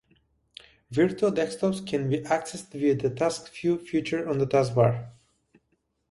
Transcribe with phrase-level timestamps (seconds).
[0.89, 5.11] Virtual desktops can be accessed via the Task View feature on the Taskbar.